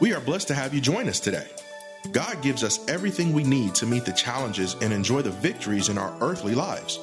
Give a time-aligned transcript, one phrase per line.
[0.00, 1.46] We are blessed to have you join us today.
[2.12, 5.98] God gives us everything we need to meet the challenges and enjoy the victories in
[5.98, 6.98] our earthly lives.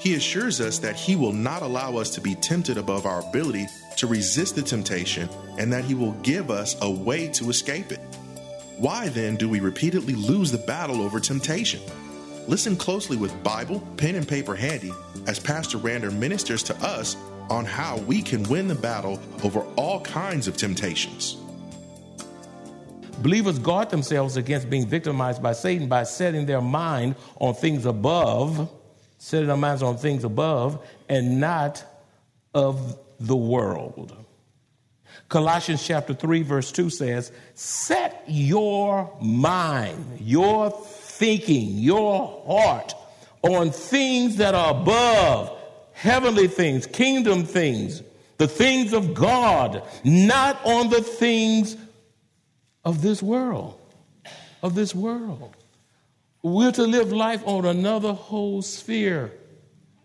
[0.00, 3.68] He assures us that He will not allow us to be tempted above our ability
[3.98, 5.28] to resist the temptation
[5.58, 8.00] and that He will give us a way to escape it.
[8.78, 11.80] Why then do we repeatedly lose the battle over temptation?
[12.48, 14.92] Listen closely with Bible, pen, and paper handy
[15.28, 17.14] as Pastor Rander ministers to us
[17.48, 21.39] on how we can win the battle over all kinds of temptations.
[23.20, 28.70] Believers guard themselves against being victimized by Satan by setting their mind on things above,
[29.18, 31.84] setting their minds on things above, and not
[32.54, 34.16] of the world.
[35.28, 42.94] Colossians chapter 3, verse 2 says, Set your mind, your thinking, your heart
[43.42, 45.56] on things that are above,
[45.92, 48.02] heavenly things, kingdom things,
[48.38, 51.76] the things of God, not on the things
[52.84, 53.80] of this world.
[54.62, 55.56] Of this world.
[56.42, 59.32] We're to live life on another whole sphere,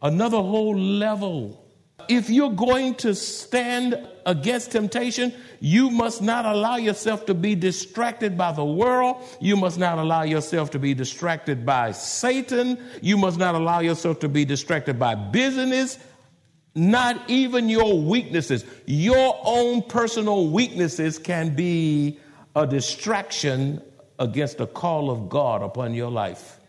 [0.02, 1.62] another whole level.
[2.10, 8.38] If you're going to stand against temptation, you must not allow yourself to be distracted
[8.38, 9.24] by the world.
[9.40, 12.78] You must not allow yourself to be distracted by Satan.
[13.02, 15.98] You must not allow yourself to be distracted by business,
[16.76, 18.66] not even your weaknesses.
[18.86, 22.20] Your own personal weaknesses can be
[22.56, 23.82] a distraction
[24.20, 26.60] against the call of God upon your life.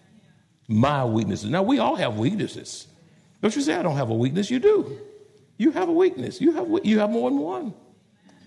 [0.68, 1.48] My weaknesses.
[1.48, 2.88] Now, we all have weaknesses.
[3.40, 4.50] Don't you say, I don't have a weakness?
[4.50, 4.98] You do.
[5.58, 6.40] You have a weakness.
[6.40, 7.74] You have, you have more than one.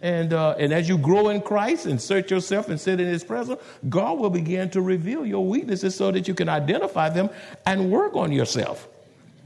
[0.02, 3.24] And, uh, and as you grow in Christ and search yourself and sit in His
[3.24, 7.30] presence, God will begin to reveal your weaknesses so that you can identify them
[7.66, 8.88] and work on yourself.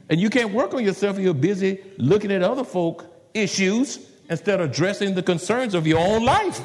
[0.09, 4.59] And you can't work on yourself if you're busy looking at other folk issues instead
[4.59, 6.61] of addressing the concerns of your own life.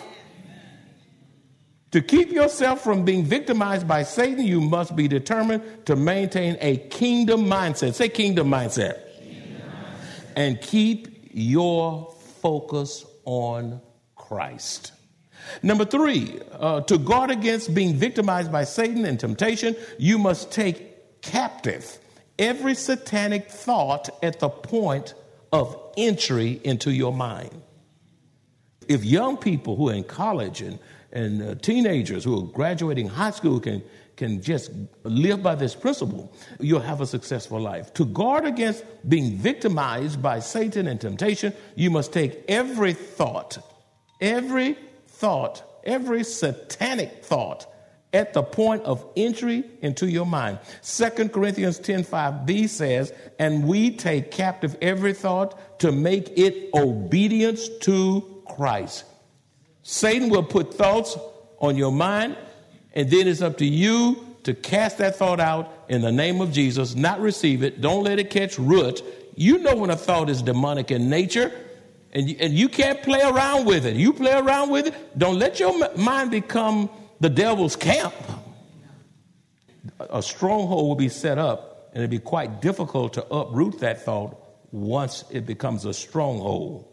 [1.92, 6.76] To keep yourself from being victimized by Satan, you must be determined to maintain a
[6.76, 7.94] kingdom mindset.
[7.94, 9.16] Say kingdom mindset.
[9.18, 10.32] Kingdom mindset.
[10.36, 13.80] And keep your focus on
[14.16, 14.92] Christ.
[15.62, 21.22] Number three, uh, to guard against being victimized by Satan and temptation, you must take
[21.22, 21.98] captive
[22.38, 25.14] every satanic thought at the point
[25.52, 27.62] of entry into your mind.
[28.88, 30.78] If young people who are in college and
[31.12, 33.82] and uh, teenagers who are graduating high school can,
[34.16, 34.70] can just
[35.04, 37.94] live by this principle, you'll have a successful life.
[37.94, 43.58] To guard against being victimized by Satan and temptation, you must take every thought,
[44.20, 44.76] every
[45.06, 47.66] thought, every satanic thought
[48.12, 50.58] at the point of entry into your mind.
[50.82, 57.68] 2 Corinthians 10 5b says, And we take captive every thought to make it obedience
[57.80, 59.04] to Christ.
[59.90, 61.16] Satan will put thoughts
[61.60, 62.36] on your mind,
[62.92, 66.52] and then it's up to you to cast that thought out in the name of
[66.52, 67.80] Jesus, not receive it.
[67.80, 69.02] Don't let it catch root.
[69.34, 71.50] You know when a thought is demonic in nature,
[72.12, 73.96] and you, and you can't play around with it.
[73.96, 78.12] You play around with it, don't let your mind become the devil's camp.
[79.98, 84.36] A stronghold will be set up, and it'll be quite difficult to uproot that thought
[84.70, 86.86] once it becomes a stronghold.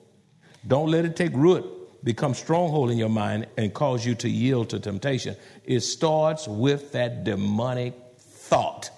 [0.65, 1.74] Don't let it take root
[2.05, 5.35] become stronghold in your mind and cause you to yield to temptation.
[5.65, 8.91] It starts with that demonic thought.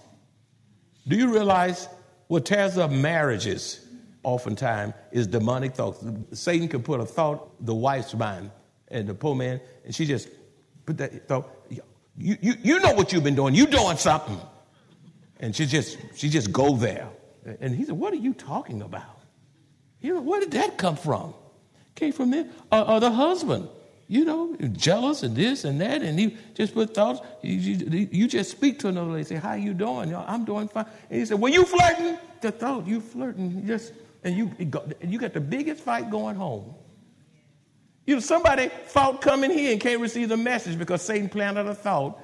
[1.07, 1.87] Do you realize
[2.27, 3.79] what tears up marriages
[4.23, 6.03] oftentimes is demonic thoughts?
[6.33, 8.51] Satan can put a thought, the wife's mind,
[8.89, 10.27] and the poor man, and she just
[10.85, 11.49] put that thought.
[11.69, 13.55] You, you, you know what you've been doing.
[13.55, 14.39] You doing something.
[15.39, 17.07] And she just she just go there.
[17.61, 19.21] And he said, What are you talking about?
[20.01, 21.33] You know, where did that come from?
[21.97, 22.49] Came from him.
[22.71, 23.67] Or, or, the husband,
[24.07, 27.19] you know, jealous and this and that, and he just put thoughts.
[27.41, 30.15] You, you, you just speak to another lady, say, "How you doing?
[30.15, 33.91] I'm doing fine." And he said, "Well, you flirting?" The thought, you flirting, just
[34.23, 36.73] and you and you got the biggest fight going home.
[38.05, 41.75] You know, somebody thought coming here and can't receive the message because Satan planted a
[41.75, 42.17] thought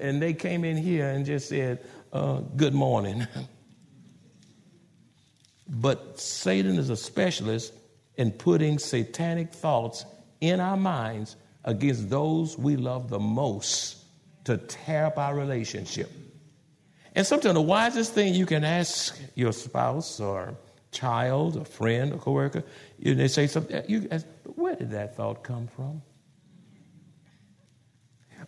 [0.00, 3.26] and they came in here and just said, uh, Good morning.
[5.68, 7.74] but Satan is a specialist
[8.16, 10.04] in putting satanic thoughts
[10.40, 13.96] in our minds against those we love the most
[14.44, 16.10] to tear up our relationship.
[17.14, 20.56] And sometimes the wisest thing you can ask your spouse or
[20.92, 22.62] child, a friend, a coworker,
[22.98, 26.02] you, they say something, uh, you ask, where did that thought come from?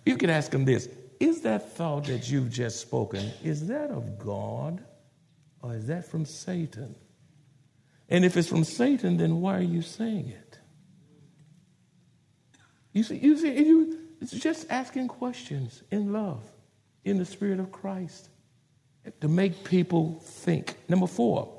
[0.05, 0.89] You can ask them this
[1.19, 4.83] Is that thought that you've just spoken, is that of God
[5.63, 6.95] or is that from Satan?
[8.09, 10.59] And if it's from Satan, then why are you saying it?
[12.93, 16.43] You see, you see, you, it's just asking questions in love,
[17.05, 18.29] in the spirit of Christ,
[19.21, 20.75] to make people think.
[20.89, 21.55] Number four,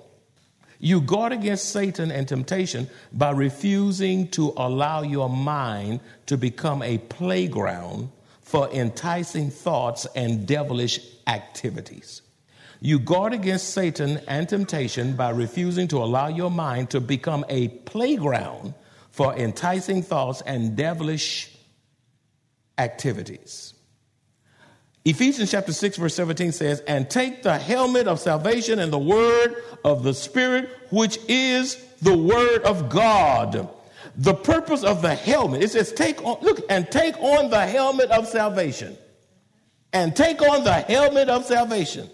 [0.80, 6.98] you guard against Satan and temptation by refusing to allow your mind to become a
[6.98, 8.10] playground
[8.42, 12.22] for enticing thoughts and devilish activities.
[12.82, 17.68] You guard against Satan and temptation by refusing to allow your mind to become a
[17.68, 18.74] playground
[19.12, 21.52] for enticing thoughts and devilish
[22.78, 23.74] activities.
[25.04, 29.56] Ephesians chapter 6 verse 17 says, "And take the helmet of salvation and the word
[29.84, 33.70] of the Spirit, which is the word of God."
[34.16, 38.10] The purpose of the helmet, it says, take on, look, and take on the helmet
[38.12, 38.98] of salvation.
[39.94, 42.10] And take on the helmet of salvation.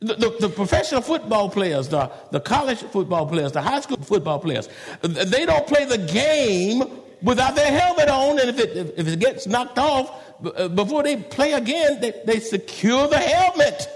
[0.00, 4.68] The, the, professional football players, the, the college football players, the high school football players,
[5.02, 6.84] they don't play the game
[7.20, 8.38] without their helmet on.
[8.38, 12.38] And if it, if it gets knocked off, uh, before they play again, they, they
[12.38, 13.88] secure the helmet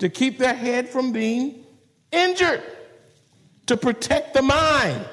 [0.00, 1.64] to keep their head from being
[2.10, 2.62] injured,
[3.66, 5.04] to protect the mind.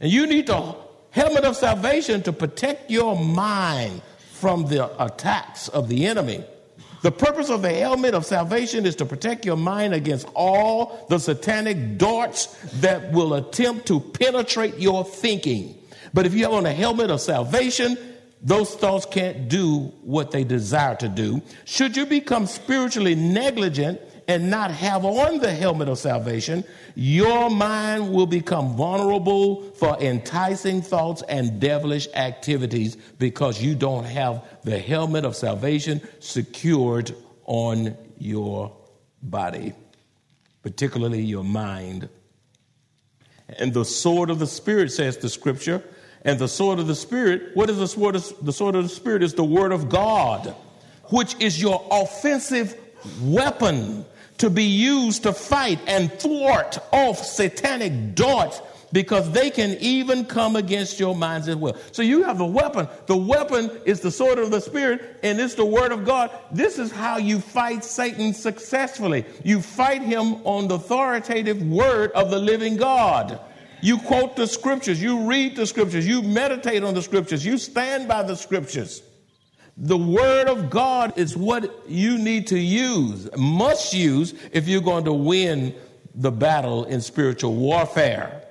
[0.00, 0.74] And you need the
[1.10, 4.02] helmet of salvation to protect your mind
[4.32, 6.44] from the attacks of the enemy.
[7.02, 11.18] The purpose of the helmet of salvation is to protect your mind against all the
[11.18, 12.46] satanic darts
[12.80, 15.78] that will attempt to penetrate your thinking.
[16.12, 17.96] But if you have on a helmet of salvation,
[18.42, 21.42] those thoughts can't do what they desire to do.
[21.64, 26.62] Should you become spiritually negligent and not have on the helmet of salvation,
[26.94, 34.44] your mind will become vulnerable for enticing thoughts and devilish activities because you don't have
[34.64, 37.14] the helmet of salvation secured
[37.46, 38.76] on your
[39.22, 39.72] body,
[40.62, 42.10] particularly your mind.
[43.58, 45.82] And the sword of the Spirit, says the scripture,
[46.22, 48.90] and the sword of the Spirit, what is the sword of the sword of the
[48.90, 49.22] Spirit?
[49.22, 50.54] Is the word of God,
[51.04, 52.76] which is your offensive
[53.22, 54.04] weapon
[54.38, 58.62] to be used to fight and thwart off satanic darts
[58.92, 61.76] because they can even come against your minds as well.
[61.92, 62.88] So you have the weapon.
[63.06, 66.30] The weapon is the sword of the Spirit, and it's the Word of God.
[66.52, 69.24] This is how you fight Satan successfully.
[69.44, 73.40] You fight him on the authoritative Word of the living God.
[73.80, 78.08] You quote the Scriptures, you read the Scriptures, you meditate on the Scriptures, you stand
[78.08, 79.02] by the Scriptures.
[79.80, 85.04] The Word of God is what you need to use, must use, if you're going
[85.04, 85.72] to win
[86.16, 88.42] the battle in spiritual warfare.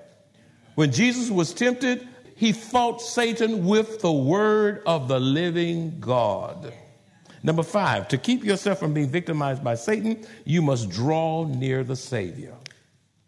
[0.76, 2.08] When Jesus was tempted,
[2.38, 6.74] he fought Satan with the Word of the living God.
[7.44, 11.96] Number five, to keep yourself from being victimized by Satan, you must draw near the
[11.98, 12.56] Savior.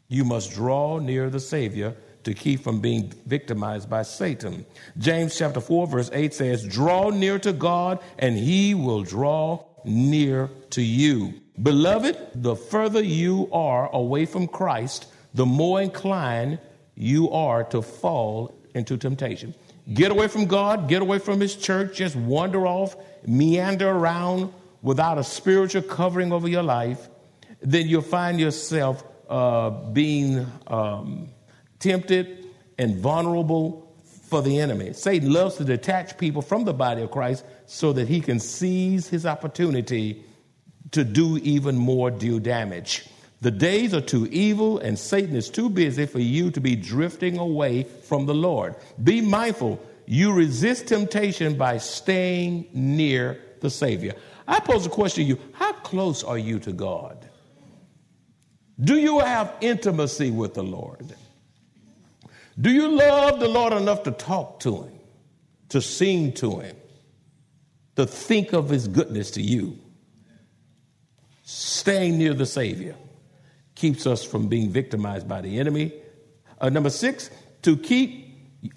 [0.07, 4.65] You must draw near the Savior to keep from being victimized by Satan.
[4.97, 10.49] James chapter 4 verse 8 says, "Draw near to God and he will draw near
[10.71, 16.59] to you." Beloved, the further you are away from Christ, the more inclined
[16.95, 19.53] you are to fall into temptation.
[19.93, 22.95] Get away from God, get away from his church, just wander off,
[23.25, 27.09] meander around without a spiritual covering over your life,
[27.61, 31.27] then you'll find yourself uh, being um,
[31.79, 32.45] tempted,
[32.77, 33.93] and vulnerable
[34.29, 34.93] for the enemy.
[34.93, 39.07] Satan loves to detach people from the body of Christ so that he can seize
[39.07, 40.23] his opportunity
[40.91, 43.07] to do even more due damage.
[43.41, 47.37] The days are too evil, and Satan is too busy for you to be drifting
[47.37, 48.75] away from the Lord.
[49.01, 49.81] Be mindful.
[50.05, 54.13] You resist temptation by staying near the Savior.
[54.47, 57.29] I pose a question to you How close are you to God?
[58.81, 61.13] Do you have intimacy with the Lord?
[62.59, 64.99] Do you love the Lord enough to talk to Him,
[65.69, 66.75] to sing to Him,
[67.95, 69.79] to think of His goodness to you?
[71.43, 72.95] Staying near the Savior
[73.75, 75.93] keeps us from being victimized by the enemy.
[76.59, 77.29] Uh, number six,
[77.61, 78.29] to keep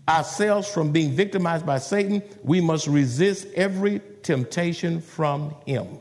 [0.09, 6.01] ourselves from being victimized by Satan, we must resist every temptation from him.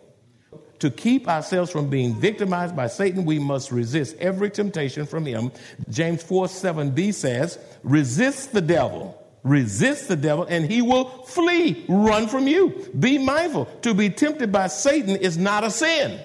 [0.82, 5.52] To keep ourselves from being victimized by Satan, we must resist every temptation from him.
[5.92, 9.16] James 4 7b says, Resist the devil.
[9.44, 12.90] Resist the devil and he will flee, run from you.
[13.00, 13.66] Be mindful.
[13.84, 16.20] To be tempted by Satan is not a sin.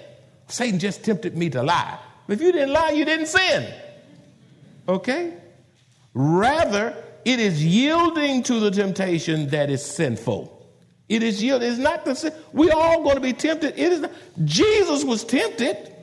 [0.48, 1.98] Satan just tempted me to lie.
[2.26, 3.74] If you didn't lie, you didn't sin.
[4.88, 5.34] Okay?
[6.14, 6.96] Rather,
[7.26, 10.55] it is yielding to the temptation that is sinful.
[11.08, 11.62] It is yield.
[11.62, 12.32] It's not the sin.
[12.52, 13.74] We all going to be tempted.
[13.78, 14.12] It is not.
[14.44, 15.94] Jesus was tempted.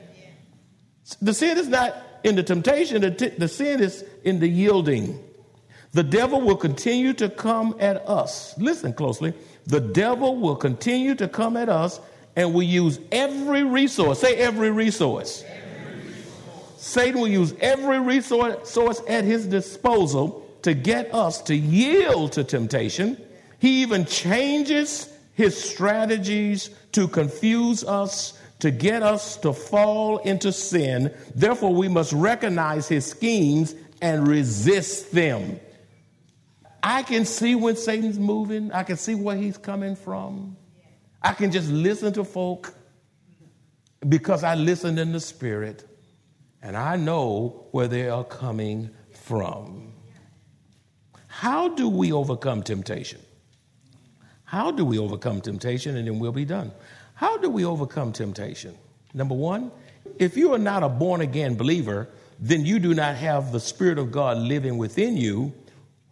[1.21, 3.01] The sin is not in the temptation.
[3.01, 5.21] The, t- the sin is in the yielding.
[5.91, 8.57] The devil will continue to come at us.
[8.57, 9.33] Listen closely.
[9.65, 11.99] The devil will continue to come at us
[12.35, 14.19] and we use every resource.
[14.19, 15.43] Say every resource.
[15.45, 16.23] Every resource.
[16.77, 23.21] Satan will use every resource at his disposal to get us to yield to temptation
[23.63, 31.13] he even changes his strategies to confuse us, to get us to fall into sin.
[31.33, 35.61] Therefore, we must recognize his schemes and resist them.
[36.83, 40.57] I can see when Satan's moving, I can see where he's coming from.
[41.21, 42.75] I can just listen to folk
[44.09, 45.87] because I listen in the spirit
[46.61, 49.93] and I know where they are coming from.
[51.27, 53.21] How do we overcome temptation?
[54.53, 55.97] How do we overcome temptation?
[55.97, 56.71] And then we'll be done.
[57.15, 58.77] How do we overcome temptation?
[59.15, 59.71] Number one,
[60.19, 62.07] if you are not a born again believer,
[62.39, 65.51] then you do not have the Spirit of God living within you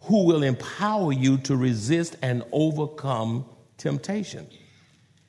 [0.00, 3.44] who will empower you to resist and overcome
[3.78, 4.48] temptation.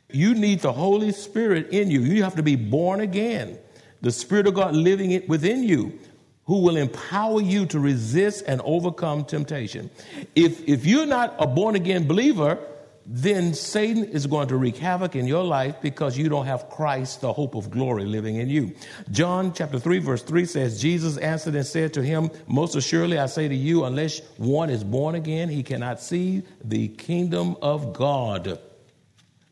[0.09, 1.99] You need the Holy Spirit in you.
[1.99, 3.59] You have to be born again.
[4.01, 5.99] The Spirit of God living within you
[6.45, 9.91] who will empower you to resist and overcome temptation.
[10.33, 12.57] If, if you're not a born again believer,
[13.05, 17.19] then Satan is going to wreak havoc in your life because you don't have Christ,
[17.21, 18.73] the hope of glory, living in you.
[19.11, 23.25] John chapter 3, verse 3 says, Jesus answered and said to him, Most assuredly I
[23.25, 28.59] say to you, unless one is born again, he cannot see the kingdom of God.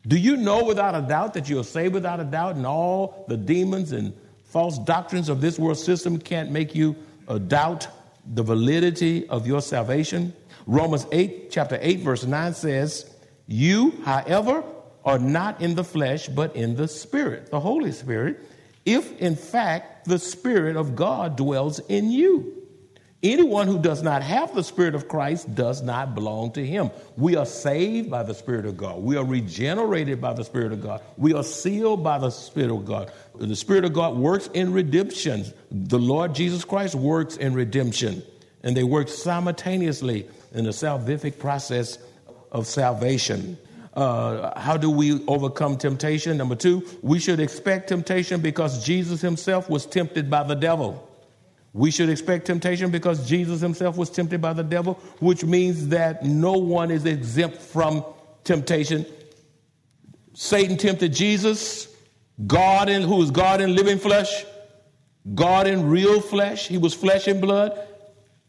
[0.06, 3.24] Do you know without a doubt that you are saved without a doubt, and all
[3.28, 6.96] the demons and false doctrines of this world system can't make you
[7.28, 7.86] uh, doubt
[8.34, 10.32] the validity of your salvation?
[10.66, 13.11] Romans 8, chapter 8, verse 9 says,
[13.46, 14.64] you, however,
[15.04, 18.40] are not in the flesh, but in the Spirit, the Holy Spirit,
[18.84, 22.62] if in fact the Spirit of God dwells in you.
[23.22, 26.90] Anyone who does not have the Spirit of Christ does not belong to him.
[27.16, 29.00] We are saved by the Spirit of God.
[29.00, 31.02] We are regenerated by the Spirit of God.
[31.16, 33.12] We are sealed by the Spirit of God.
[33.36, 35.44] The Spirit of God works in redemption.
[35.70, 38.24] The Lord Jesus Christ works in redemption.
[38.64, 41.98] And they work simultaneously in the salvific process
[42.52, 43.58] of salvation.
[43.94, 46.36] Uh, how do we overcome temptation?
[46.36, 51.08] Number two, we should expect temptation because Jesus himself was tempted by the devil.
[51.74, 56.24] We should expect temptation because Jesus himself was tempted by the devil, which means that
[56.24, 58.04] no one is exempt from
[58.44, 59.06] temptation.
[60.34, 61.88] Satan tempted Jesus,
[62.46, 64.44] God in who is God in living flesh,
[65.34, 66.68] God in real flesh.
[66.68, 67.78] He was flesh and blood.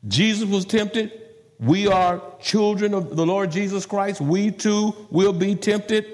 [0.07, 1.23] Jesus was tempted.
[1.60, 4.22] We are children of the Lord Jesus Christ.
[4.22, 6.05] We too will be tempted.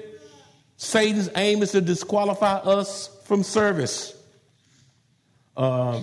[0.76, 4.16] Satan's aim is to disqualify us from service.
[5.56, 6.00] Uh,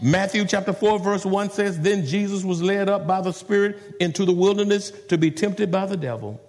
[0.00, 4.24] Matthew chapter 4, verse 1 says, Then Jesus was led up by the Spirit into
[4.24, 6.40] the wilderness to be tempted by the devil.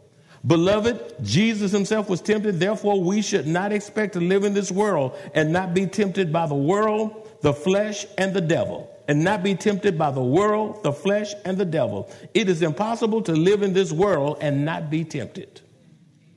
[0.46, 5.17] Beloved, Jesus himself was tempted, therefore, we should not expect to live in this world
[5.34, 9.55] and not be tempted by the world, the flesh, and the devil and not be
[9.55, 12.12] tempted by the world, the flesh, and the devil.
[12.36, 15.62] It is impossible to live in this world and not be tempted.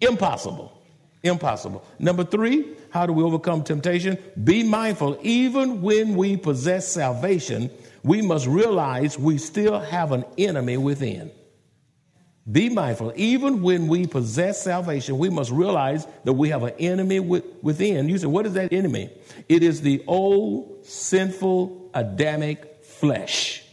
[0.00, 0.72] Impossible.
[1.22, 1.84] Impossible.
[1.98, 4.16] Number three, how do we overcome temptation?
[4.42, 7.70] Be mindful, even when we possess salvation,
[8.02, 11.30] we must realize we still have an enemy within.
[12.50, 17.20] Be mindful, even when we possess salvation, we must realize that we have an enemy
[17.20, 18.08] within.
[18.08, 19.10] You say, what is that enemy?
[19.48, 23.64] It is the old sinful Adamic flesh.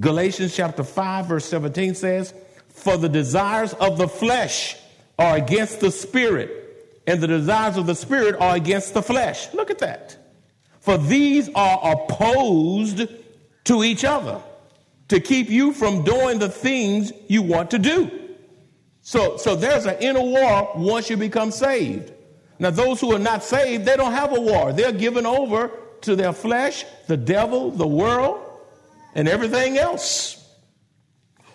[0.00, 2.34] Galatians chapter 5, verse 17 says,
[2.68, 4.76] For the desires of the flesh
[5.16, 6.50] are against the spirit,
[7.06, 9.54] and the desires of the spirit are against the flesh.
[9.54, 10.16] Look at that.
[10.80, 13.08] For these are opposed
[13.64, 14.42] to each other
[15.08, 18.10] to keep you from doing the things you want to do.
[19.02, 22.12] So, so there's an inner war once you become saved.
[22.58, 24.72] Now, those who are not saved, they don't have a war.
[24.72, 25.70] They're given over
[26.02, 28.42] to their flesh, the devil, the world,
[29.14, 30.42] and everything else.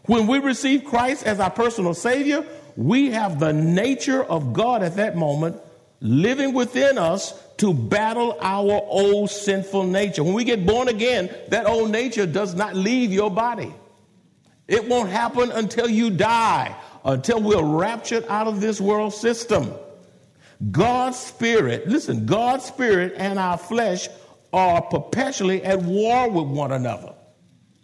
[0.06, 4.96] When we receive Christ as our personal Savior, we have the nature of God at
[4.96, 5.60] that moment
[6.02, 10.24] living within us to battle our old sinful nature.
[10.24, 13.72] When we get born again, that old nature does not leave your body.
[14.68, 19.72] It won't happen until you die, until we're raptured out of this world system.
[20.72, 24.08] God's spirit, listen, God's spirit and our flesh
[24.54, 27.14] are perpetually at war with one another.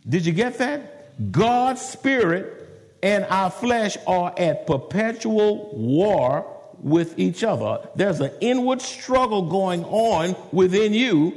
[0.07, 1.31] Did you get that?
[1.31, 2.67] God's spirit
[3.03, 7.87] and our flesh are at perpetual war with each other.
[7.95, 11.33] There's an inward struggle going on within you,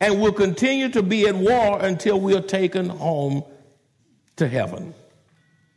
[0.00, 3.44] and will continue to be at war until we are taken home
[4.36, 4.94] to heaven.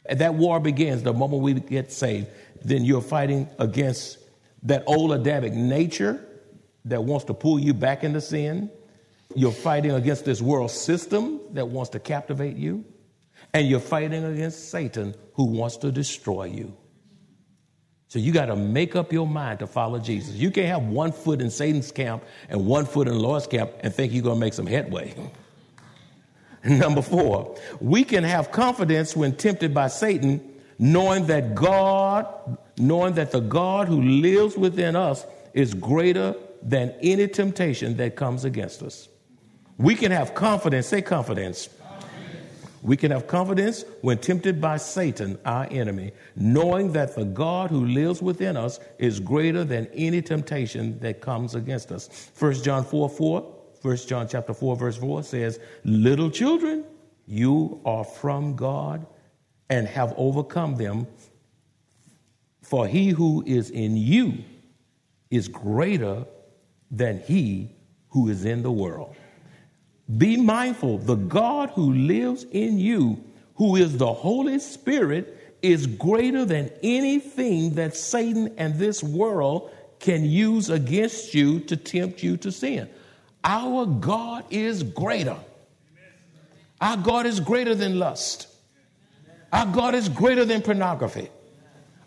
[0.07, 2.27] And that war begins the moment we get saved.
[2.63, 4.17] Then you're fighting against
[4.63, 6.25] that old Adamic nature
[6.85, 8.71] that wants to pull you back into sin.
[9.35, 12.85] You're fighting against this world system that wants to captivate you.
[13.53, 16.75] And you're fighting against Satan who wants to destroy you.
[18.07, 20.35] So you got to make up your mind to follow Jesus.
[20.35, 23.71] You can't have one foot in Satan's camp and one foot in the Lord's camp
[23.81, 25.13] and think you're going to make some headway.
[26.63, 30.41] Number four, we can have confidence when tempted by Satan,
[30.79, 37.27] knowing that God, knowing that the God who lives within us is greater than any
[37.27, 39.07] temptation that comes against us.
[39.77, 41.69] We can have confidence, say confidence.
[42.85, 47.83] We can have confidence when tempted by Satan, our enemy, knowing that the God who
[47.83, 52.29] lives within us is greater than any temptation that comes against us.
[52.37, 56.83] 1 John 4 4, 1 John chapter 4, verse 4 says, Little children,
[57.25, 59.07] you are from God
[59.67, 61.07] and have overcome them,
[62.61, 64.43] for he who is in you
[65.31, 66.23] is greater
[66.91, 67.71] than he
[68.09, 69.15] who is in the world.
[70.17, 73.24] Be mindful, the God who lives in you,
[73.55, 80.24] who is the Holy Spirit, is greater than anything that Satan and this world can
[80.24, 82.88] use against you to tempt you to sin.
[83.43, 85.37] Our God is greater.
[86.79, 88.48] Our God is greater than lust.
[89.51, 91.29] Our God is greater than pornography.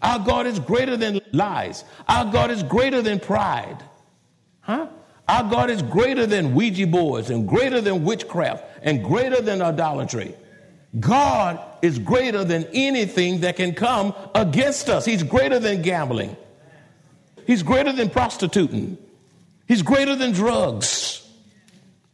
[0.00, 1.82] Our God is greater than lies.
[2.06, 3.82] Our God is greater than pride.
[4.60, 4.88] Huh?
[5.28, 10.34] Our God is greater than Ouija boards and greater than witchcraft and greater than idolatry.
[10.98, 15.04] God is greater than anything that can come against us.
[15.04, 16.34] He's greater than gambling.
[17.46, 18.96] He's greater than prostituting.
[19.66, 21.28] He's greater than drugs.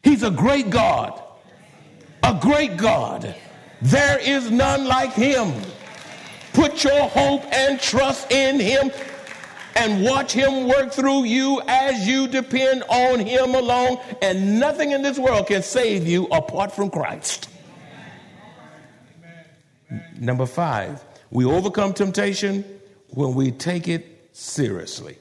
[0.02, 1.22] He's a great God.
[2.24, 3.34] A great God.
[3.80, 5.52] There is none like him.
[6.52, 8.90] Put your hope and trust in him
[9.76, 13.98] and watch him work through you as you depend on him alone.
[14.22, 17.48] And nothing in this world can save you apart from Christ.
[20.18, 22.64] Number five, we overcome temptation
[23.08, 25.18] when we take it seriously.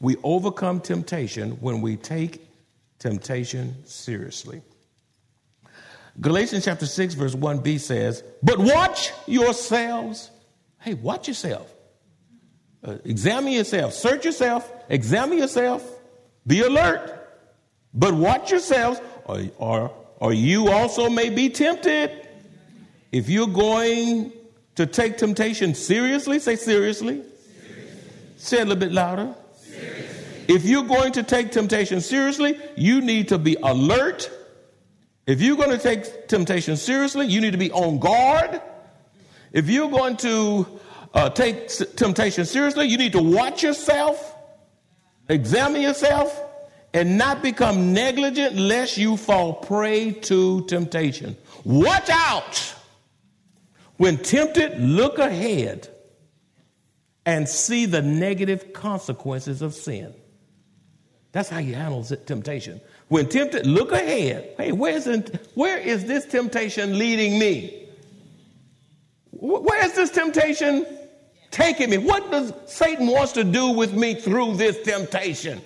[0.00, 2.46] We overcome temptation when we take
[2.98, 4.62] temptation seriously.
[6.20, 10.30] Galatians chapter 6, verse 1b says, But watch yourselves.
[10.80, 11.74] Hey, watch yourself.
[12.84, 15.82] Uh, examine yourself, search yourself, examine yourself,
[16.46, 17.18] be alert,
[17.94, 22.28] but watch yourselves, or, or, or you also may be tempted.
[23.10, 24.32] If you're going
[24.74, 27.22] to take temptation seriously, say seriously.
[27.22, 27.32] seriously.
[28.36, 29.34] Say it a little bit louder.
[30.46, 34.30] If you're going to take temptation seriously, you need to be alert.
[35.26, 38.60] If you're going to take temptation seriously, you need to be on guard.
[39.52, 40.73] If you're going to
[41.14, 44.36] uh, take temptation seriously, you need to watch yourself,
[45.28, 46.42] examine yourself,
[46.92, 51.36] and not become negligent lest you fall prey to temptation.
[51.64, 52.74] Watch out.
[53.96, 55.88] When tempted, look ahead
[57.24, 60.14] and see the negative consequences of sin.
[61.30, 62.80] That's how you handle temptation.
[63.08, 64.54] When tempted, look ahead.
[64.56, 65.06] Hey, where's
[65.54, 67.88] where is this temptation leading me?
[69.30, 70.86] Where is this temptation
[71.54, 71.98] taking me.
[71.98, 75.62] What does Satan wants to do with me through this temptation?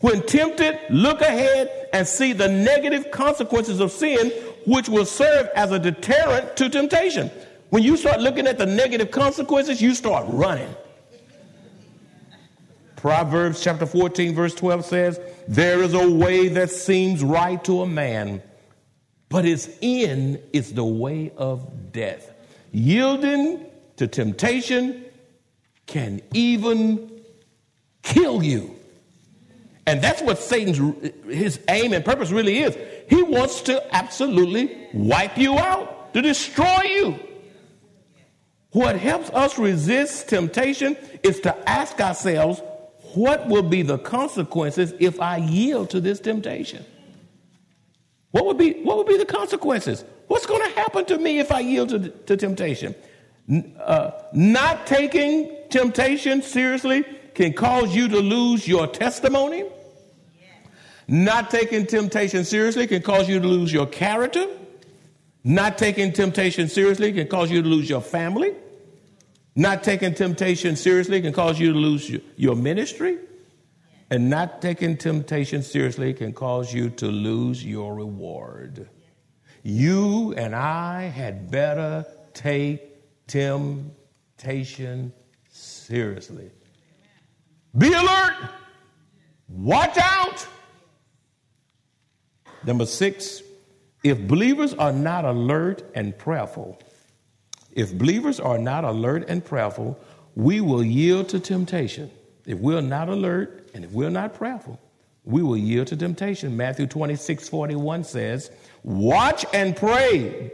[0.00, 4.30] When tempted, look ahead and see the negative consequences of sin,
[4.64, 7.32] which will serve as a deterrent to temptation.
[7.70, 10.72] When you start looking at the negative consequences, you start running.
[12.94, 17.86] Proverbs chapter 14, verse 12 says, There is a way that seems right to a
[17.86, 18.40] man,
[19.28, 22.32] but its end is the way of death.
[22.70, 23.66] Yielding
[23.98, 25.04] to temptation
[25.86, 27.22] can even
[28.02, 28.74] kill you.
[29.86, 30.78] And that's what Satan's
[31.24, 32.76] his aim and purpose really is.
[33.08, 37.18] He wants to absolutely wipe you out, to destroy you.
[38.72, 42.60] What helps us resist temptation is to ask ourselves,
[43.14, 46.84] what will be the consequences if I yield to this temptation?
[48.30, 50.04] What would be, what would be the consequences?
[50.26, 52.94] What's going to happen to me if I yield to, to temptation?
[53.50, 59.64] Uh, not taking temptation seriously can cause you to lose your testimony.
[61.06, 64.46] Not taking temptation seriously can cause you to lose your character.
[65.44, 68.54] Not taking temptation seriously can cause you to lose your family.
[69.56, 73.18] Not taking temptation seriously can cause you to lose your ministry.
[74.10, 78.88] And not taking temptation seriously can cause you to lose your reward.
[79.62, 82.87] You and I had better take
[83.28, 85.12] temptation
[85.48, 86.50] seriously.
[87.76, 88.34] Be alert.
[89.48, 90.46] Watch out.
[92.64, 93.42] Number six,
[94.02, 96.80] if believers are not alert and prayerful,
[97.72, 99.98] if believers are not alert and prayerful,
[100.34, 102.10] we will yield to temptation.
[102.46, 104.80] If we're not alert and if we're not prayerful,
[105.24, 106.56] we will yield to temptation.
[106.56, 108.50] Matthew 26, 41 says,
[108.82, 110.50] Watch and pray.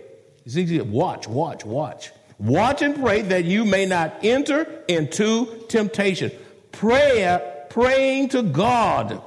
[0.47, 2.11] Watch, watch, watch.
[2.39, 6.33] Watch and pray that you may not enter into temptation.
[6.73, 9.23] Prayer, praying to God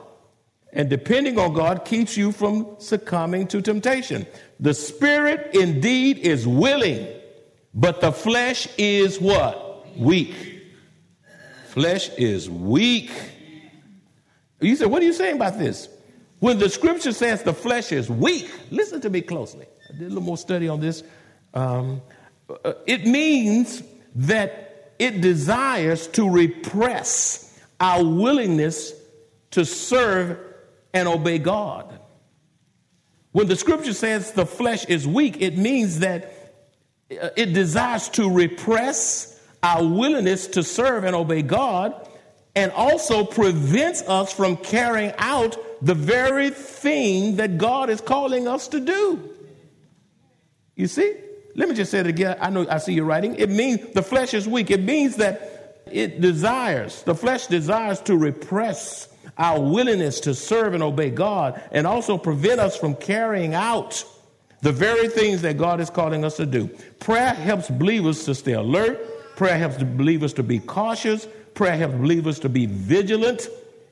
[0.78, 4.28] and depending on God keeps you from succumbing to temptation.
[4.60, 7.08] The spirit indeed is willing,
[7.74, 9.98] but the flesh is what?
[9.98, 10.36] Weak.
[11.70, 13.12] Flesh is weak.
[14.60, 15.90] You say, what are you saying about this?
[16.40, 19.66] When the scripture says the flesh is weak, listen to me closely.
[19.90, 21.02] I did a little more study on this.
[21.54, 22.02] Um,
[22.86, 23.84] it means
[24.16, 28.94] that it desires to repress our willingness
[29.52, 30.40] to serve
[30.94, 32.00] and obey God.
[33.32, 36.56] When the scripture says the flesh is weak, it means that
[37.12, 42.08] uh, it desires to repress our willingness to serve and obey God
[42.56, 48.70] and also prevents us from carrying out the very thing that God is calling us
[48.70, 49.30] to do.
[50.76, 51.16] You see?
[51.58, 52.38] Let me just say it again.
[52.40, 53.36] I know I see you writing.
[53.36, 54.70] It means the flesh is weak.
[54.70, 60.84] It means that it desires, the flesh desires to repress our willingness to serve and
[60.84, 64.04] obey God and also prevent us from carrying out
[64.62, 66.68] the very things that God is calling us to do.
[67.00, 69.36] Prayer helps believers to stay alert.
[69.36, 71.28] Prayer helps believers to be cautious.
[71.56, 73.48] Prayer helps believers to be vigilant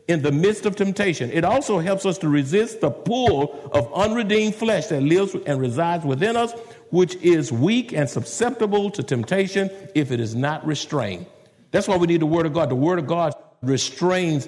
[0.08, 1.32] in the midst of temptation.
[1.32, 6.06] It also helps us to resist the pull of unredeemed flesh that lives and resides
[6.06, 6.54] within us,
[6.95, 11.25] which is weak and susceptible to temptation if it is not restrained.
[11.71, 12.69] That's why we need the Word of God.
[12.69, 14.47] The Word of God restrains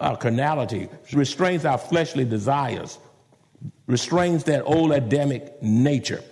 [0.00, 2.98] our carnality, restrains our fleshly desires,
[3.86, 6.24] restrains that old Adamic nature.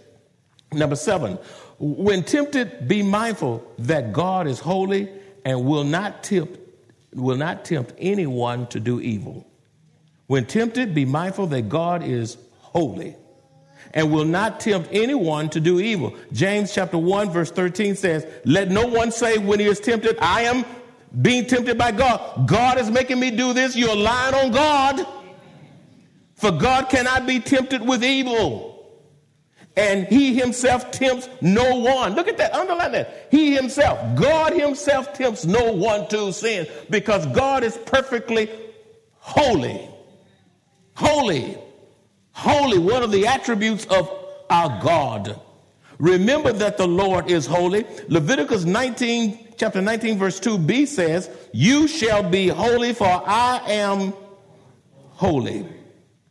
[0.72, 1.38] Number seven,
[1.78, 5.10] when tempted, be mindful that God is holy
[5.44, 6.58] and will not tempt,
[7.12, 9.46] will not tempt anyone to do evil.
[10.28, 13.16] When tempted, be mindful that God is holy
[13.94, 16.14] and will not tempt anyone to do evil.
[16.32, 20.42] James chapter 1 verse 13 says, "Let no one say when he is tempted, I
[20.42, 20.64] am
[21.20, 22.48] being tempted by God.
[22.48, 23.76] God is making me do this.
[23.76, 25.06] You're lying on God.
[26.36, 28.70] For God cannot be tempted with evil.
[29.76, 32.14] And he himself tempts no one.
[32.14, 33.28] Look at that, underline that.
[33.30, 38.50] He himself, God himself tempts no one to sin because God is perfectly
[39.18, 39.88] holy.
[40.94, 41.56] Holy.
[42.32, 44.10] Holy, one of the attributes of
[44.50, 45.40] our God.
[45.98, 47.86] Remember that the Lord is holy.
[48.08, 54.12] Leviticus 19 chapter 19, verse 2b says, You shall be holy, for I am
[55.10, 55.68] holy.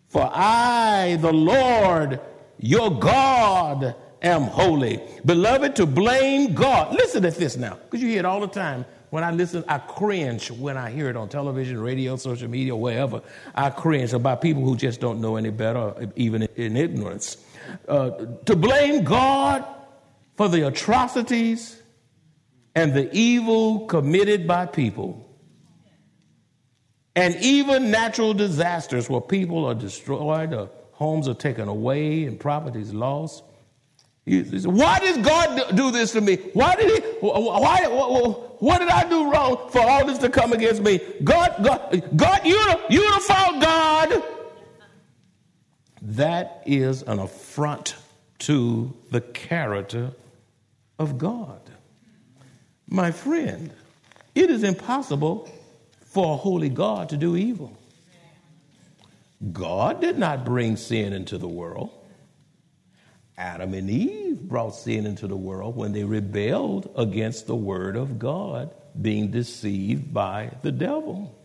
[0.09, 2.19] For I, the Lord,
[2.59, 5.01] your God, am holy.
[5.25, 6.93] Beloved, to blame God.
[6.93, 8.85] Listen to this now, because you hear it all the time.
[9.11, 13.21] When I listen, I cringe when I hear it on television, radio, social media, wherever.
[13.53, 17.35] I cringe about people who just don't know any better, even in ignorance.
[17.89, 18.11] Uh,
[18.45, 19.65] to blame God
[20.37, 21.81] for the atrocities
[22.73, 25.29] and the evil committed by people,
[27.13, 32.93] and even natural disasters where people are destroyed, or homes are taken away, and properties
[32.93, 33.43] lost.
[34.25, 36.35] Why did God do this to me?
[36.53, 37.09] Why did He?
[37.19, 37.85] Why?
[38.59, 40.99] What did I do wrong for all this to come against me?
[41.23, 44.23] God, God, God, you, you the God.
[46.03, 47.95] That is an affront
[48.39, 50.11] to the character
[50.99, 51.61] of God.
[52.87, 53.71] My friend,
[54.35, 55.49] it is impossible
[56.05, 57.75] for a holy God to do evil.
[59.51, 61.89] God did not bring sin into the world.
[63.41, 68.19] Adam and Eve brought sin into the world when they rebelled against the word of
[68.19, 68.69] God,
[69.01, 71.35] being deceived by the devil.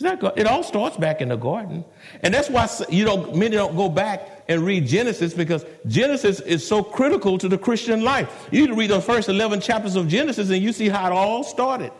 [0.00, 1.84] It all starts back in the garden.
[2.22, 6.66] And that's why you know many don't go back and read Genesis because Genesis is
[6.66, 8.48] so critical to the Christian life.
[8.50, 11.12] You need to read the first 11 chapters of Genesis and you see how it
[11.12, 11.92] all started.